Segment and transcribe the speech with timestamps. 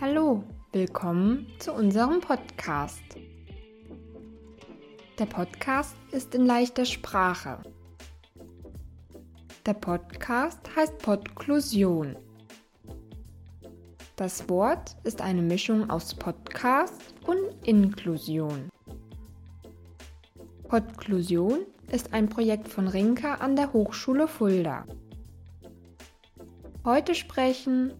[0.00, 3.02] Hallo, willkommen zu unserem Podcast.
[5.18, 7.62] Der Podcast ist in leichter Sprache.
[9.64, 12.14] Der Podcast heißt Podklusion.
[14.16, 18.68] Das Wort ist eine Mischung aus Podcast und Inklusion.
[20.68, 21.60] Podklusion
[21.92, 24.86] ist ein Projekt von Rinka an der Hochschule Fulda.
[26.84, 27.92] Heute sprechen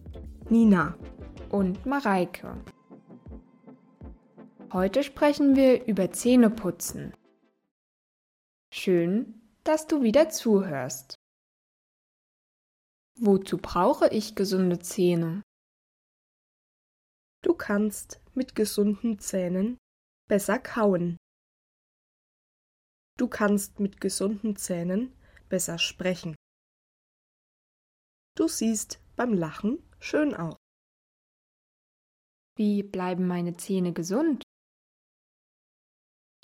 [0.49, 0.97] Nina
[1.49, 2.57] und Mareike.
[4.73, 7.13] Heute sprechen wir über Zähneputzen.
[8.73, 11.15] Schön, dass du wieder zuhörst.
[13.19, 15.43] Wozu brauche ich gesunde Zähne?
[17.43, 19.77] Du kannst mit gesunden Zähnen
[20.27, 21.17] besser kauen.
[23.17, 25.15] Du kannst mit gesunden Zähnen
[25.49, 26.35] besser sprechen.
[28.35, 30.57] Du siehst beim Lachen schön aus.
[32.57, 34.43] Wie bleiben meine Zähne gesund?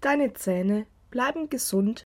[0.02, 2.04] Deine Zähne bleiben gesund,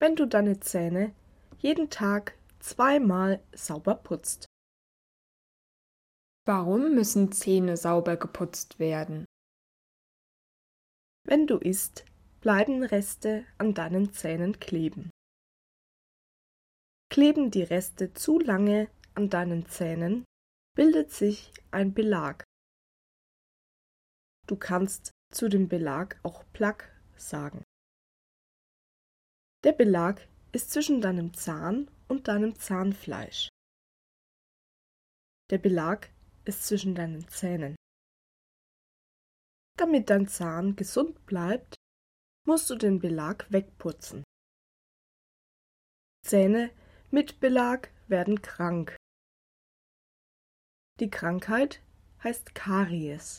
[0.00, 1.14] wenn du deine Zähne
[1.58, 4.46] jeden Tag zweimal sauber putzt.
[6.46, 9.26] Warum müssen Zähne sauber geputzt werden?
[11.24, 12.04] Wenn du isst,
[12.46, 15.10] bleiben Reste an deinen Zähnen kleben.
[17.10, 20.24] Kleben die Reste zu lange an deinen Zähnen,
[20.76, 22.44] bildet sich ein Belag.
[24.46, 27.64] Du kannst zu dem Belag auch Plaque sagen.
[29.64, 33.48] Der Belag ist zwischen deinem Zahn und deinem Zahnfleisch.
[35.50, 36.10] Der Belag
[36.44, 37.74] ist zwischen deinen Zähnen.
[39.76, 41.74] Damit dein Zahn gesund bleibt,
[42.46, 44.22] musst du den Belag wegputzen.
[46.24, 46.70] Zähne
[47.10, 48.96] mit Belag werden krank.
[51.00, 51.82] Die Krankheit
[52.22, 53.38] heißt Karies.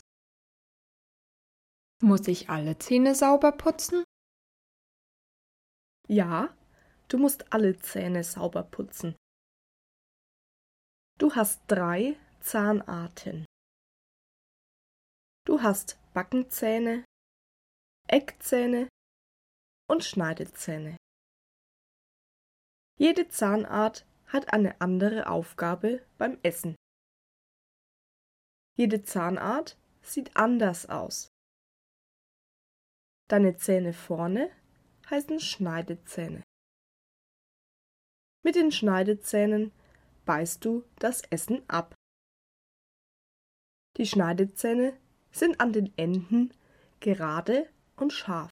[2.02, 4.04] Muss ich alle Zähne sauber putzen?
[6.06, 6.56] Ja,
[7.08, 9.16] du musst alle Zähne sauber putzen.
[11.18, 13.44] Du hast drei Zahnarten.
[15.44, 17.04] Du hast Backenzähne,
[18.06, 18.88] Eckzähne
[19.88, 20.96] und Schneidezähne.
[22.98, 26.76] Jede Zahnart hat eine andere Aufgabe beim Essen.
[28.76, 31.28] Jede Zahnart sieht anders aus.
[33.28, 34.50] Deine Zähne vorne
[35.10, 36.42] heißen Schneidezähne.
[38.44, 39.72] Mit den Schneidezähnen
[40.24, 41.94] beißt du das Essen ab.
[43.96, 44.98] Die Schneidezähne
[45.32, 46.54] sind an den Enden
[47.00, 48.50] gerade und scharf.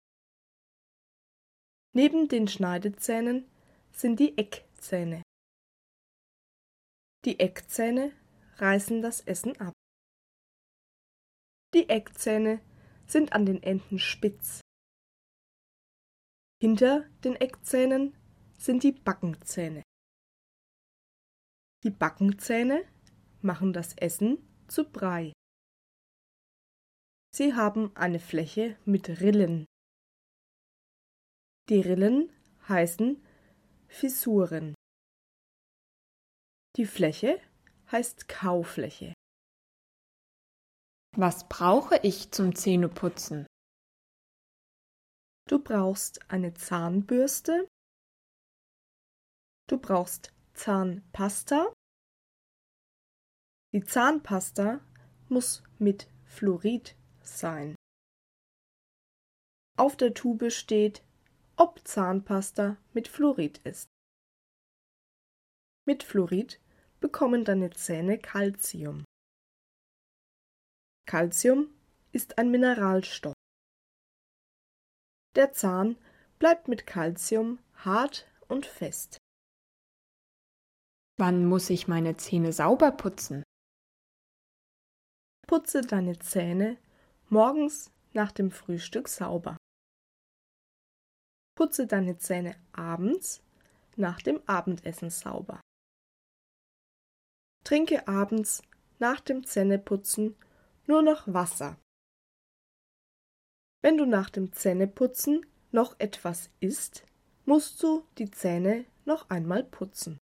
[1.94, 3.50] Neben den Schneidezähnen
[3.92, 5.24] sind die Eckzähne.
[7.26, 8.14] Die Eckzähne
[8.58, 9.74] reißen das Essen ab.
[11.74, 12.62] Die Eckzähne
[13.08, 14.62] sind an den Enden spitz.
[16.62, 18.16] Hinter den Eckzähnen
[18.58, 19.84] sind die Backenzähne.
[21.84, 22.86] Die Backenzähne
[23.42, 24.38] machen das Essen
[24.68, 25.34] zu Brei.
[27.34, 29.66] Sie haben eine Fläche mit Rillen.
[31.70, 32.32] Die Rillen
[32.68, 33.24] heißen
[33.88, 34.74] Fissuren.
[36.76, 37.40] Die Fläche
[37.92, 39.14] heißt Kaufläche.
[41.16, 43.46] Was brauche ich zum Zähneputzen?
[45.50, 47.68] Du brauchst eine Zahnbürste.
[49.68, 51.74] Du brauchst Zahnpasta.
[53.74, 54.80] Die Zahnpasta
[55.28, 57.76] muss mit Fluorid sein.
[59.78, 61.04] Auf der Tube steht,
[61.62, 63.88] ob Zahnpasta mit Fluorid ist.
[65.86, 66.60] Mit Fluorid
[67.00, 69.06] bekommen deine Zähne Calcium.
[71.06, 71.70] Calcium
[72.14, 73.36] ist ein Mineralstoff.
[75.36, 75.98] Der Zahn
[76.40, 79.20] bleibt mit Calcium hart und fest.
[81.20, 83.44] Wann muss ich meine Zähne sauber putzen?
[85.46, 86.80] Putze deine Zähne
[87.30, 89.58] morgens nach dem Frühstück sauber.
[91.62, 93.44] Putze deine Zähne abends
[93.96, 95.62] nach dem Abendessen sauber.
[97.64, 98.64] Trinke abends
[98.98, 100.36] nach dem Zähneputzen
[100.88, 101.80] nur noch Wasser.
[103.84, 107.06] Wenn du nach dem Zähneputzen noch etwas isst,
[107.46, 110.18] musst du die Zähne noch einmal putzen.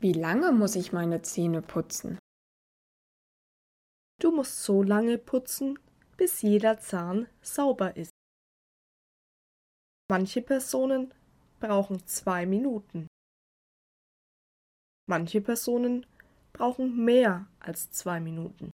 [0.00, 2.16] Wie lange muss ich meine Zähne putzen?
[4.20, 5.80] Du musst so lange putzen,
[6.16, 8.11] bis jeder Zahn sauber ist.
[10.12, 11.14] Manche Personen
[11.58, 13.06] brauchen zwei Minuten.
[15.08, 16.04] Manche Personen
[16.52, 18.70] brauchen mehr als zwei Minuten.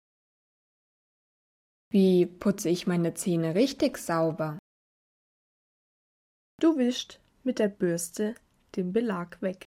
[1.91, 4.59] Wie putze ich meine Zähne richtig sauber?
[6.61, 8.35] Du wischst mit der Bürste
[8.77, 9.65] den Belag weg.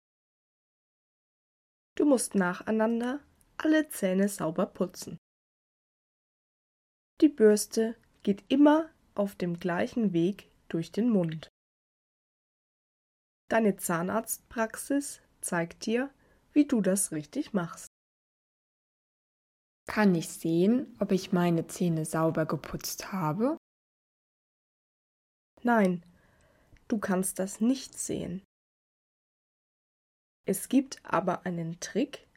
[1.96, 3.22] Du musst nacheinander
[3.56, 5.16] alle Zähne sauber putzen.
[7.22, 11.53] Die Bürste geht immer auf dem gleichen Weg durch den Mund.
[13.50, 16.10] Deine Zahnarztpraxis zeigt dir,
[16.54, 17.88] wie du das richtig machst.
[19.86, 23.58] Kann ich sehen, ob ich meine Zähne sauber geputzt habe?
[25.62, 26.06] Nein,
[26.88, 28.44] du kannst das nicht sehen.
[30.46, 32.28] Es gibt aber einen Trick,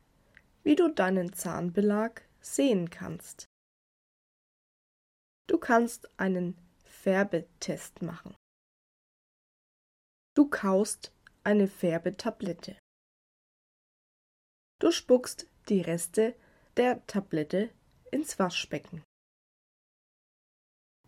[0.62, 3.46] wie du deinen Zahnbelag sehen kannst.
[5.48, 8.34] Du kannst einen Färbetest machen.
[10.36, 12.76] Du kaust eine Färbetablette.
[14.78, 16.36] Du spuckst die Reste
[16.76, 17.70] der Tablette
[18.12, 19.02] ins Waschbecken.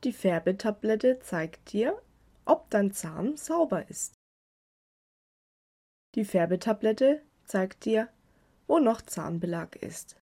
[0.03, 2.03] Die Färbetablette zeigt dir,
[2.47, 4.15] ob dein Zahn sauber ist.
[6.15, 8.11] Die Färbetablette zeigt dir,
[8.67, 10.19] wo noch Zahnbelag ist.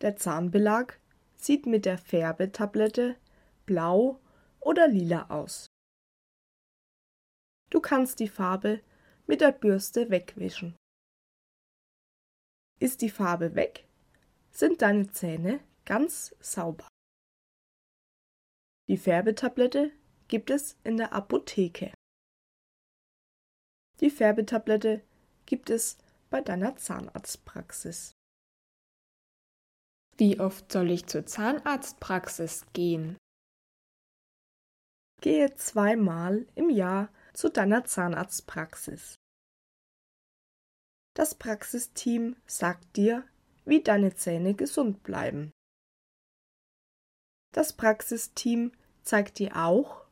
[0.00, 0.98] Der Zahnbelag
[1.36, 3.16] sieht mit der Färbetablette
[3.64, 4.20] blau
[4.58, 5.68] oder lila aus.
[7.70, 8.82] Du kannst die Farbe
[9.26, 10.76] mit der Bürste wegwischen.
[12.78, 13.88] Ist die Farbe weg,
[14.50, 16.86] sind deine Zähne ganz sauber.
[18.88, 19.90] Die Färbetablette
[20.28, 21.92] gibt es in der Apotheke.
[24.00, 25.02] Die Färbetablette
[25.46, 25.98] gibt es
[26.30, 28.12] bei deiner Zahnarztpraxis.
[30.18, 33.16] Wie oft soll ich zur Zahnarztpraxis gehen?
[35.20, 39.16] Gehe zweimal im Jahr zu deiner Zahnarztpraxis.
[41.14, 43.28] Das Praxisteam sagt dir,
[43.64, 45.52] wie deine Zähne gesund bleiben.
[47.52, 48.72] Das Praxisteam
[49.02, 50.06] zeigt dir auch,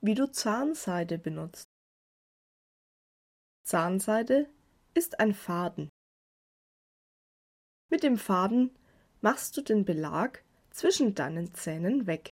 [0.00, 1.68] wie du Zahnseide benutzt.
[3.64, 4.48] Zahnseide
[4.94, 5.88] ist ein Faden.
[7.90, 8.76] Mit dem Faden
[9.20, 12.30] machst du den Belag zwischen deinen Zähnen weg.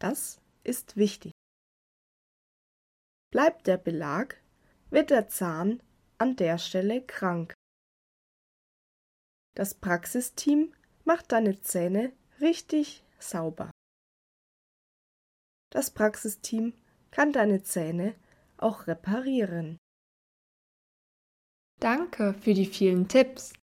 [0.00, 1.31] Das ist wichtig.
[3.32, 4.42] Bleibt der Belag,
[4.90, 5.82] wird der Zahn
[6.18, 7.54] an der Stelle krank.
[9.56, 10.74] Das Praxisteam
[11.04, 13.70] macht deine Zähne richtig sauber.
[15.70, 16.74] Das Praxisteam
[17.10, 18.14] kann deine Zähne
[18.58, 19.78] auch reparieren.
[21.80, 23.54] Danke für die vielen Tipps.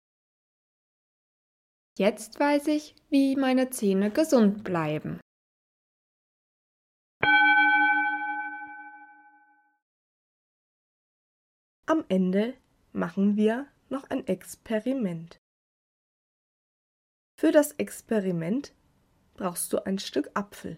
[2.00, 5.20] Jetzt weiß ich, wie meine Zähne gesund bleiben.
[11.90, 12.56] Am Ende
[12.92, 15.40] machen wir noch ein Experiment.
[17.36, 18.76] Für das Experiment
[19.34, 20.78] brauchst du ein Stück Apfel.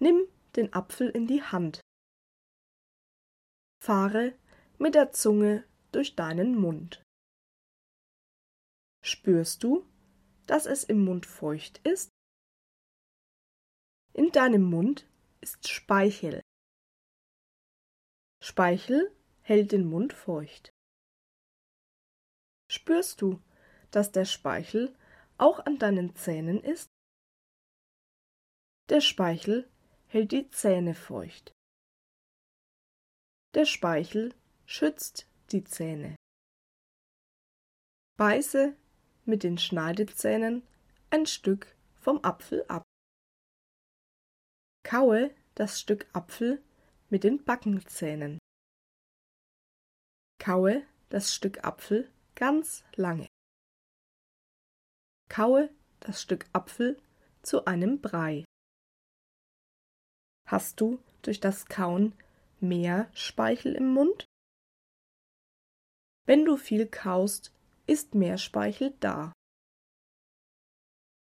[0.00, 0.26] Nimm
[0.56, 1.80] den Apfel in die Hand.
[3.80, 4.36] Fahre
[4.80, 5.62] mit der Zunge
[5.92, 7.00] durch deinen Mund.
[9.04, 9.86] Spürst du,
[10.48, 12.10] dass es im Mund feucht ist?
[14.14, 15.08] In deinem Mund
[15.40, 16.42] ist Speichel.
[18.48, 19.12] Speichel
[19.42, 20.70] hält den Mund feucht.
[22.70, 23.42] Spürst du,
[23.90, 24.96] dass der Speichel
[25.36, 26.86] auch an deinen Zähnen ist?
[28.88, 29.68] Der Speichel
[30.06, 31.52] hält die Zähne feucht.
[33.54, 34.32] Der Speichel
[34.64, 36.14] schützt die Zähne.
[38.16, 38.76] Beiße
[39.24, 40.62] mit den Schneidezähnen
[41.10, 42.84] ein Stück vom Apfel ab.
[44.84, 46.62] Kaue das Stück Apfel
[47.08, 48.38] mit den Backenzähnen.
[50.38, 53.28] Kaue das Stück Apfel ganz lange.
[55.28, 55.70] Kaue
[56.00, 57.00] das Stück Apfel
[57.42, 58.44] zu einem Brei.
[60.46, 62.14] Hast du durch das Kauen
[62.60, 64.26] mehr Speichel im Mund?
[66.26, 67.52] Wenn du viel kaust,
[67.86, 69.32] ist mehr Speichel da.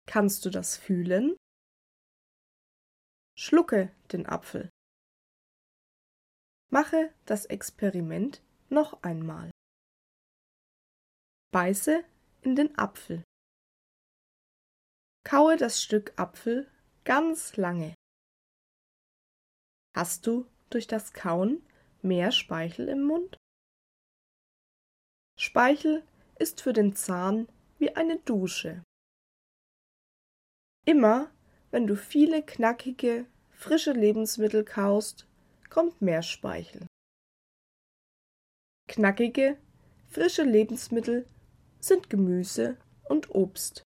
[0.08, 1.38] Kannst du das fühlen?
[3.38, 4.70] Schlucke den Apfel.
[6.72, 9.50] Mache das Experiment noch einmal.
[11.52, 12.04] Beiße
[12.42, 13.24] in den Apfel.
[15.24, 16.70] Kaue das Stück Apfel
[17.06, 17.96] ganz lange.
[19.96, 21.66] Hast du durch das Kauen
[22.02, 23.38] mehr Speichel im Mund?
[25.40, 26.06] Speichel
[26.38, 27.48] ist für den Zahn
[27.80, 28.84] wie eine Dusche.
[30.86, 31.32] Immer
[31.72, 35.28] wenn du viele knackige, frische Lebensmittel kaust,
[35.70, 36.86] kommt mehr Speichel.
[38.88, 39.58] Knackige,
[40.08, 41.28] frische Lebensmittel
[41.80, 43.84] sind Gemüse und Obst.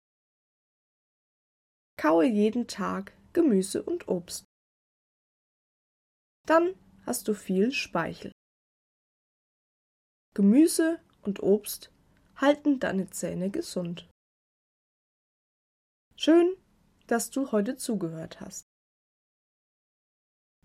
[1.97, 4.45] Kaue jeden Tag Gemüse und Obst.
[6.45, 6.75] Dann
[7.05, 8.31] hast du viel Speichel.
[10.33, 11.91] Gemüse und Obst
[12.35, 14.09] halten deine Zähne gesund.
[16.15, 16.55] Schön,
[17.07, 18.65] dass du heute zugehört hast.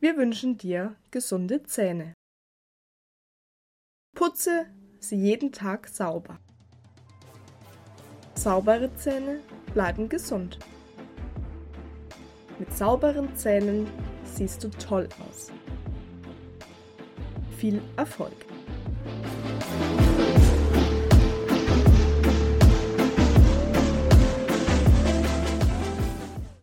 [0.00, 2.14] Wir wünschen dir gesunde Zähne.
[4.14, 4.66] Putze
[5.00, 6.38] sie jeden Tag sauber.
[8.34, 9.40] Saubere Zähne
[9.74, 10.60] bleiben gesund.
[12.60, 13.88] Mit sauberen Zähnen
[14.22, 15.50] siehst du toll aus.
[17.56, 18.47] Viel Erfolg!